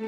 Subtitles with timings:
[0.00, 0.06] If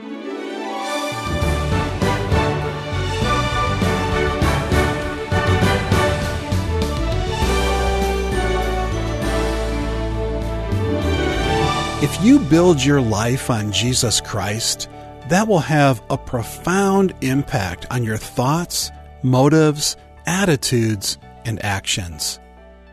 [12.22, 14.88] you build your life on Jesus Christ,
[15.28, 18.92] that will have a profound impact on your thoughts,
[19.24, 22.38] motives, attitudes, and actions.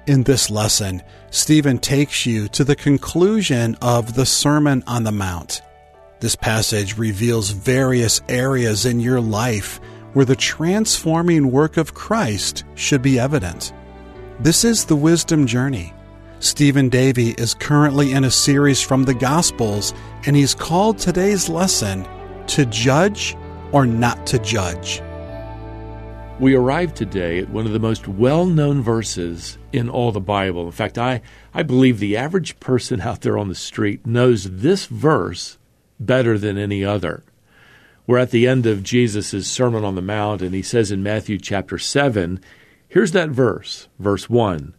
[0.07, 5.61] In this lesson, Stephen takes you to the conclusion of the Sermon on the Mount.
[6.19, 9.79] This passage reveals various areas in your life
[10.13, 13.71] where the transforming work of Christ should be evident.
[14.39, 15.93] This is the wisdom journey
[16.39, 19.93] Stephen Davey is currently in a series from the Gospels,
[20.27, 22.07] and he's called today's lesson
[22.47, 23.35] To Judge
[23.71, 25.01] or Not to Judge.
[26.39, 30.67] We arrive today at one of the most well known verses in all the Bible.
[30.67, 31.21] In fact, I,
[31.55, 35.57] I believe the average person out there on the street knows this verse
[35.99, 37.23] better than any other.
[38.05, 41.37] We're at the end of Jesus' Sermon on the Mount, and he says in Matthew
[41.37, 42.39] chapter 7,
[42.87, 44.73] here's that verse, verse 1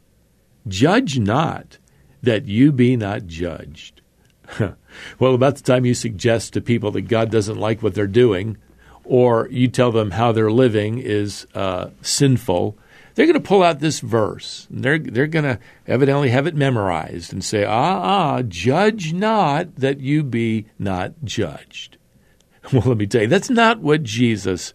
[0.66, 1.78] Judge not
[2.22, 4.00] that you be not judged.
[5.18, 8.56] well, about the time you suggest to people that God doesn't like what they're doing,
[9.04, 12.78] or you tell them how they're living is uh, sinful,
[13.18, 14.68] they're going to pull out this verse.
[14.70, 19.98] they're they're going to evidently have it memorized and say, "Ah, ah, judge not that
[19.98, 21.96] you be not judged."
[22.72, 24.72] Well, let me tell you, that's not what Jesus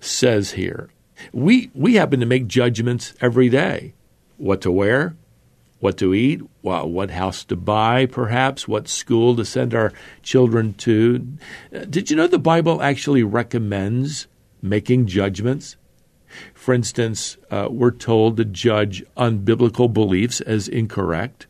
[0.00, 0.90] says here.
[1.32, 3.94] We we happen to make judgments every day.
[4.36, 5.16] What to wear,
[5.80, 11.38] what to eat, what house to buy, perhaps, what school to send our children to.
[11.88, 14.26] Did you know the Bible actually recommends
[14.60, 15.76] making judgments?
[16.54, 21.46] For instance, uh, we're told to judge unbiblical beliefs as incorrect.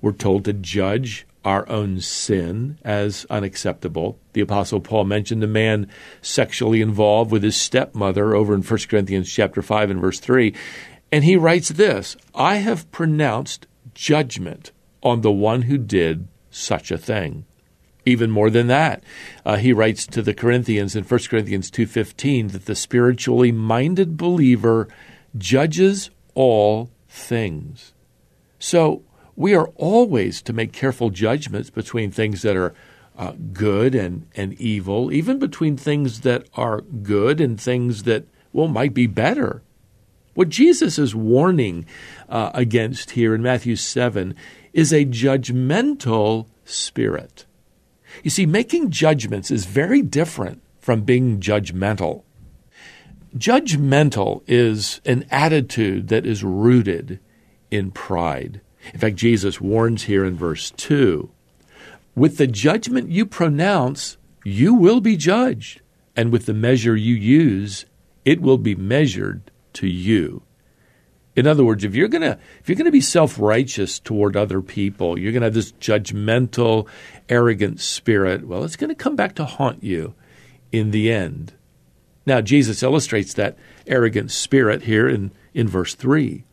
[0.00, 4.18] We're told to judge our own sin as unacceptable.
[4.32, 5.88] The Apostle Paul mentioned a man
[6.22, 10.54] sexually involved with his stepmother over in 1 Corinthians chapter 5 and verse 3.
[11.12, 16.98] And he writes this I have pronounced judgment on the one who did such a
[16.98, 17.44] thing.
[18.06, 19.02] Even more than that,
[19.46, 24.88] uh, he writes to the Corinthians in 1 Corinthians 2:15 that the spiritually minded believer
[25.36, 27.92] judges all things.
[28.58, 29.02] So,
[29.36, 32.74] we are always to make careful judgments between things that are
[33.16, 38.68] uh, good and, and evil, even between things that are good and things that, well,
[38.68, 39.62] might be better.
[40.34, 41.86] What Jesus is warning
[42.28, 44.34] uh, against here in Matthew 7
[44.72, 47.44] is a judgmental spirit.
[48.22, 52.22] You see, making judgments is very different from being judgmental.
[53.36, 57.18] Judgmental is an attitude that is rooted
[57.70, 58.60] in pride.
[58.92, 61.30] In fact, Jesus warns here in verse 2
[62.14, 65.80] With the judgment you pronounce, you will be judged,
[66.14, 67.86] and with the measure you use,
[68.24, 70.42] it will be measured to you.
[71.36, 75.18] In other words, if you're gonna if you're gonna be self righteous toward other people,
[75.18, 76.86] you're gonna have this judgmental,
[77.28, 78.46] arrogant spirit.
[78.46, 80.14] Well, it's gonna come back to haunt you
[80.70, 81.54] in the end.
[82.26, 83.56] Now, Jesus illustrates that
[83.86, 86.44] arrogant spirit here in, in verse three.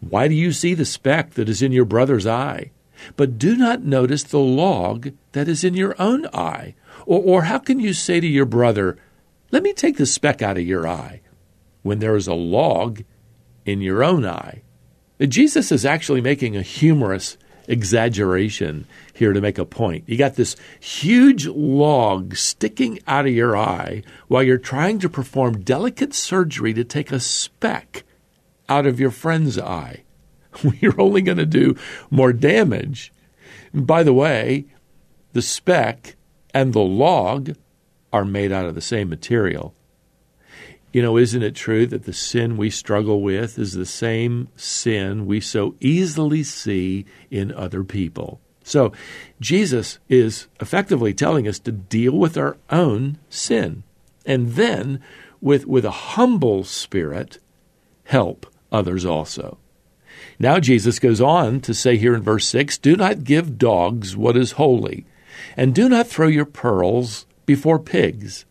[0.00, 2.70] Why do you see the speck that is in your brother's eye,
[3.16, 6.74] but do not notice the log that is in your own eye?
[7.06, 8.96] Or, or how can you say to your brother,
[9.50, 11.20] Let me take the speck out of your eye,
[11.82, 13.02] when there is a log
[13.64, 14.62] in your own eye.
[15.20, 17.36] Jesus is actually making a humorous
[17.68, 20.04] exaggeration here to make a point.
[20.08, 25.62] You got this huge log sticking out of your eye while you're trying to perform
[25.62, 28.04] delicate surgery to take a speck
[28.68, 30.02] out of your friend's eye.
[30.80, 31.76] You're only going to do
[32.10, 33.12] more damage.
[33.72, 34.66] And by the way,
[35.32, 36.16] the speck
[36.52, 37.54] and the log
[38.12, 39.74] are made out of the same material.
[40.92, 45.24] You know, isn't it true that the sin we struggle with is the same sin
[45.24, 48.40] we so easily see in other people?
[48.62, 48.92] So,
[49.40, 53.84] Jesus is effectively telling us to deal with our own sin
[54.26, 55.00] and then,
[55.40, 57.38] with, with a humble spirit,
[58.04, 59.58] help others also.
[60.38, 64.36] Now, Jesus goes on to say here in verse 6 Do not give dogs what
[64.36, 65.06] is holy,
[65.56, 68.44] and do not throw your pearls before pigs,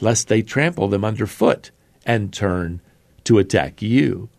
[0.00, 1.70] lest they trample them underfoot
[2.08, 2.80] and turn
[3.22, 4.30] to attack you.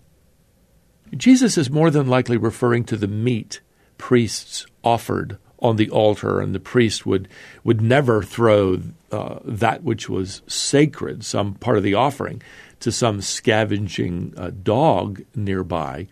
[1.15, 3.61] Jesus is more than likely referring to the meat
[3.97, 7.27] priests offered on the altar, and the priest would,
[7.63, 8.81] would never throw
[9.11, 12.41] uh, that which was sacred, some part of the offering,
[12.79, 16.07] to some scavenging uh, dog nearby.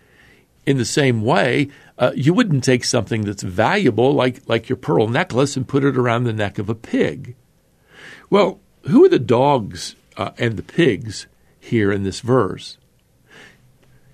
[0.65, 5.07] In the same way, uh, you wouldn't take something that's valuable, like, like your pearl
[5.07, 7.35] necklace, and put it around the neck of a pig.
[8.29, 11.27] Well, who are the dogs uh, and the pigs
[11.67, 12.77] here in this verse?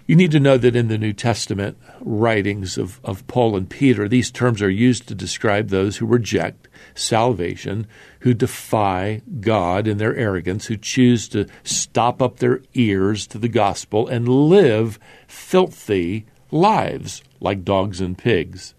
[0.05, 4.09] You need to know that in the New Testament writings of, of Paul and Peter,
[4.09, 7.87] these terms are used to describe those who reject salvation,
[8.19, 13.47] who defy God in their arrogance, who choose to stop up their ears to the
[13.47, 18.73] gospel and live filthy lives like dogs and pigs.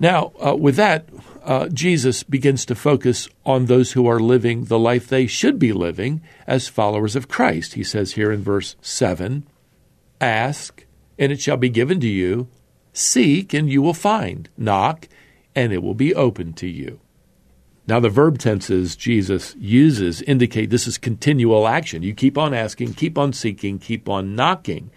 [0.00, 1.06] Now, uh, with that,
[1.44, 5.72] uh, Jesus begins to focus on those who are living the life they should be
[5.72, 7.74] living as followers of Christ.
[7.74, 9.46] He says here in verse 7
[10.20, 10.86] Ask,
[11.18, 12.48] and it shall be given to you.
[12.92, 14.48] Seek, and you will find.
[14.56, 15.06] Knock,
[15.54, 17.00] and it will be open to you.
[17.86, 22.02] Now, the verb tenses Jesus uses indicate this is continual action.
[22.02, 24.90] You keep on asking, keep on seeking, keep on knocking.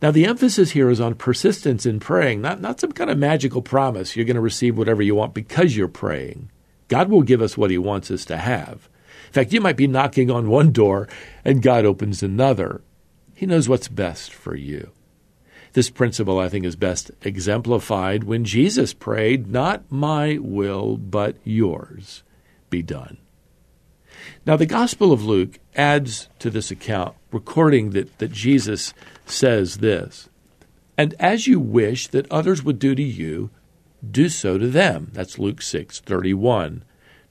[0.00, 3.62] Now, the emphasis here is on persistence in praying, not, not some kind of magical
[3.62, 6.50] promise you're going to receive whatever you want because you're praying.
[6.86, 8.88] God will give us what He wants us to have.
[9.26, 11.08] In fact, you might be knocking on one door
[11.44, 12.80] and God opens another.
[13.34, 14.92] He knows what's best for you.
[15.72, 22.22] This principle, I think, is best exemplified when Jesus prayed, Not my will, but yours
[22.70, 23.18] be done.
[24.46, 28.94] Now, the Gospel of Luke adds to this account, recording that, that Jesus
[29.26, 30.28] says this
[30.96, 33.50] And as you wish that others would do to you,
[34.08, 35.10] do so to them.
[35.12, 36.84] That's Luke 6 31.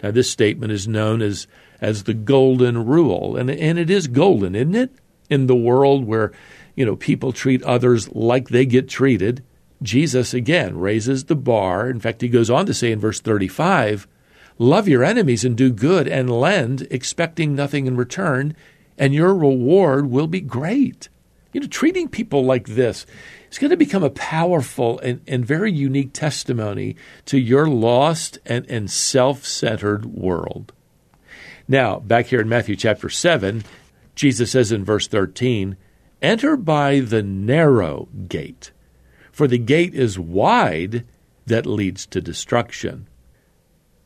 [0.03, 1.47] Now, this statement is known as,
[1.81, 4.91] as the Golden Rule, and, and it is golden, isn't it?
[5.29, 6.31] In the world where
[6.77, 9.43] you know, people treat others like they get treated.
[9.81, 11.89] Jesus again raises the bar.
[11.89, 14.07] In fact, he goes on to say in verse 35,
[14.59, 18.55] Love your enemies and do good and lend, expecting nothing in return,
[18.97, 21.09] and your reward will be great.
[21.53, 23.05] You know, treating people like this
[23.51, 26.95] is going to become a powerful and, and very unique testimony
[27.25, 30.73] to your lost and, and self centered world.
[31.67, 33.63] Now, back here in Matthew chapter 7,
[34.15, 35.77] Jesus says in verse 13,
[36.21, 38.71] Enter by the narrow gate,
[39.31, 41.05] for the gate is wide
[41.45, 43.07] that leads to destruction.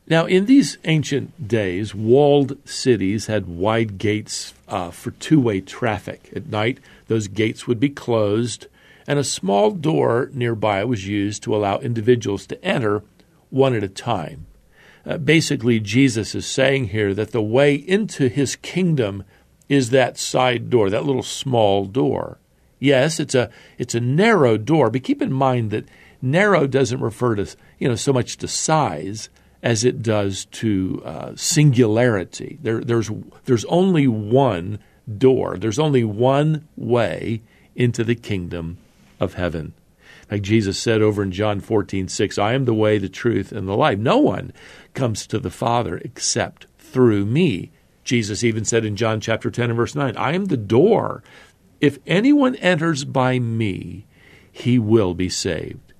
[0.06, 6.30] Now, in these ancient days, walled cities had wide gates uh, for two way traffic.
[6.34, 8.66] At night, those gates would be closed,
[9.06, 13.02] and a small door nearby was used to allow individuals to enter
[13.50, 14.46] one at a time.
[15.06, 19.24] Uh, basically, Jesus is saying here that the way into his kingdom
[19.68, 22.38] is that side door, that little small door.
[22.78, 25.88] Yes, it's a it's a narrow door, but keep in mind that
[26.20, 27.46] narrow doesn't refer to
[27.78, 29.28] you know so much to size
[29.62, 32.58] as it does to uh, singularity.
[32.62, 33.10] There, there's
[33.44, 34.78] there's only one
[35.18, 35.56] door.
[35.56, 37.42] There's only one way
[37.74, 38.78] into the kingdom
[39.20, 39.72] of heaven.
[40.30, 43.68] Like Jesus said over in John 14, 6, I am the way, the truth, and
[43.68, 43.98] the life.
[43.98, 44.52] No one
[44.94, 47.70] comes to the Father except through me.
[48.04, 51.22] Jesus even said in John chapter 10 and verse 9, I am the door.
[51.80, 54.06] If anyone enters by me,
[54.50, 55.92] he will be saved.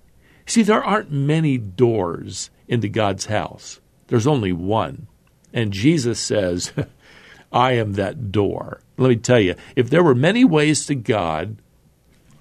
[0.46, 5.06] See, there aren't many doors into God's house, there's only one.
[5.52, 6.72] And Jesus says,
[7.52, 8.80] I am that door.
[8.96, 11.58] Let me tell you, if there were many ways to God,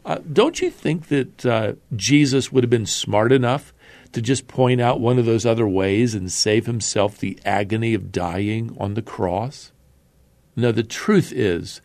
[0.06, 3.74] uh, don't you think that uh, Jesus would have been smart enough
[4.13, 8.13] to just point out one of those other ways and save himself the agony of
[8.13, 9.73] dying on the cross?
[10.56, 11.81] No, the truth is,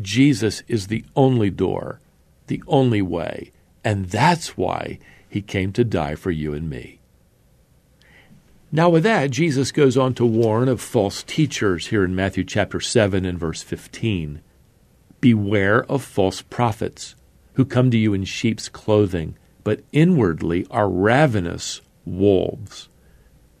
[0.00, 2.00] Jesus is the only door,
[2.46, 3.52] the only way,
[3.84, 6.99] and that's why he came to die for you and me.
[8.72, 12.78] Now, with that, Jesus goes on to warn of false teachers here in Matthew chapter
[12.78, 14.40] 7 and verse 15.
[15.20, 17.16] Beware of false prophets
[17.54, 22.88] who come to you in sheep's clothing but inwardly are ravenous wolves.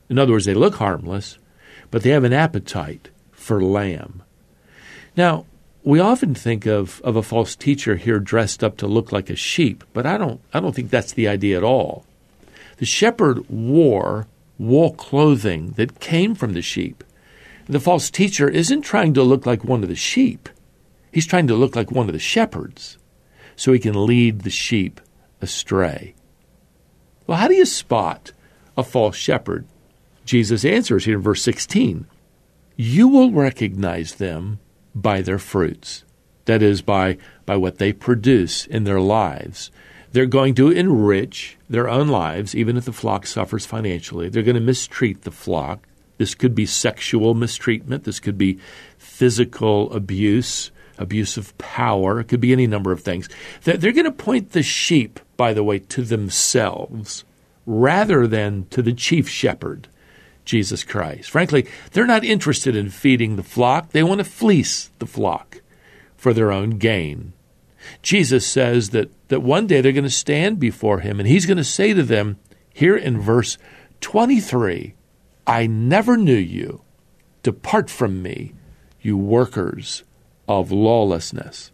[0.08, 1.38] In other words, they look harmless,
[1.90, 4.22] but they have an appetite for lamb.
[5.16, 5.44] Now,
[5.82, 9.36] we often think of, of a false teacher here dressed up to look like a
[9.36, 12.04] sheep, but I don't, I don't think that's the idea at all.
[12.76, 14.28] The shepherd wore
[14.60, 17.02] wool clothing that came from the sheep.
[17.66, 20.48] The false teacher isn't trying to look like one of the sheep,
[21.10, 22.98] he's trying to look like one of the shepherds
[23.56, 25.00] so he can lead the sheep
[25.40, 26.14] astray.
[27.26, 28.32] Well, how do you spot
[28.76, 29.66] a false shepherd?
[30.24, 32.06] Jesus answers here in verse 16
[32.76, 34.60] You will recognize them
[34.94, 36.04] by their fruits.
[36.44, 39.70] That is, by, by what they produce in their lives.
[40.12, 44.28] They're going to enrich their own lives, even if the flock suffers financially.
[44.28, 45.86] They're going to mistreat the flock.
[46.18, 48.58] This could be sexual mistreatment, this could be
[48.98, 52.20] physical abuse, abuse of power.
[52.20, 53.28] It could be any number of things.
[53.62, 57.24] They're going to point the sheep, by the way, to themselves
[57.64, 59.88] rather than to the chief shepherd.
[60.44, 61.30] Jesus Christ.
[61.30, 65.60] Frankly, they're not interested in feeding the flock, they want to fleece the flock
[66.16, 67.34] for their own gain.
[68.02, 71.56] Jesus says that, that one day they're going to stand before him and he's going
[71.56, 72.38] to say to them,
[72.72, 73.58] here in verse
[74.00, 74.94] 23,
[75.46, 76.82] I never knew you.
[77.42, 78.54] Depart from me,
[79.00, 80.04] you workers
[80.46, 81.70] of lawlessness.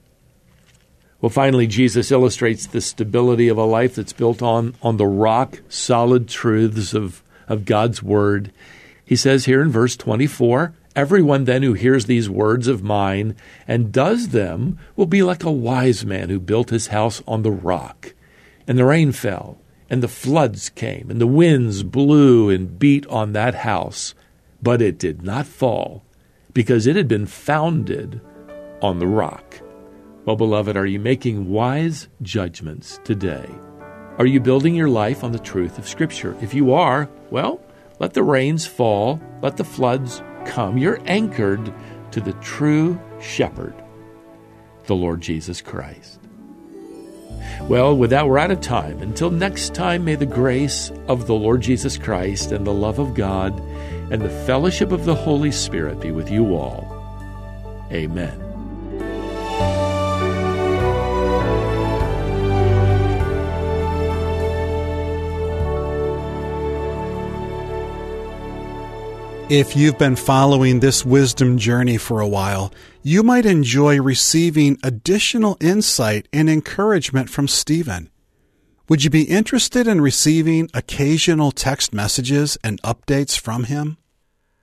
[1.21, 5.61] Well, finally, Jesus illustrates the stability of a life that's built on, on the rock
[5.69, 8.53] solid truths of, of God's Word.
[9.05, 13.37] He says here in verse 24 Everyone then who hears these words of mine
[13.69, 17.51] and does them will be like a wise man who built his house on the
[17.51, 18.15] rock.
[18.67, 19.59] And the rain fell,
[19.91, 24.15] and the floods came, and the winds blew and beat on that house,
[24.63, 26.03] but it did not fall,
[26.55, 28.23] because it had been founded
[28.81, 29.61] on the rock.
[30.25, 33.49] Well, beloved, are you making wise judgments today?
[34.19, 36.35] Are you building your life on the truth of Scripture?
[36.41, 37.61] If you are, well,
[37.99, 40.79] let the rains fall, let the floods come.
[40.79, 41.73] You're anchored
[42.13, 43.75] to the true shepherd,
[44.87, 46.21] the Lord Jesus Christ.
[47.63, 49.01] Well, with that, we're out of time.
[49.01, 53.15] Until next time, may the grace of the Lord Jesus Christ and the love of
[53.15, 53.59] God
[54.11, 56.93] and the fellowship of the Holy Spirit be with you all.
[57.93, 58.46] Amen.
[69.49, 72.73] If you've been following this wisdom journey for a while,
[73.05, 78.11] you might enjoy receiving additional insight and encouragement from Stephen.
[78.89, 83.99] Would you be interested in receiving occasional text messages and updates from him?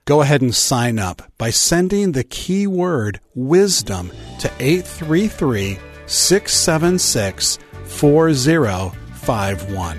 [0.04, 9.98] Go ahead and sign up by sending the keyword wisdom to 833 676 4051.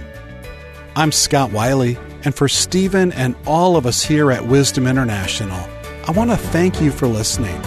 [0.95, 1.97] I'm Scott Wiley.
[2.25, 5.69] And for Stephen and all of us here at Wisdom International,
[6.07, 7.61] I want to thank you for listening.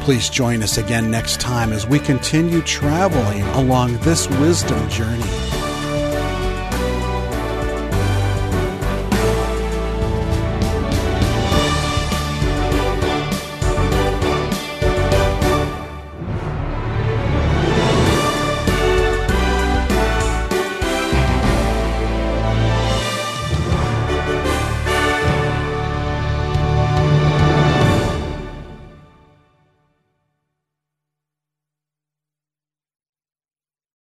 [0.00, 5.51] Please join us again next time as we continue traveling along this wisdom journey.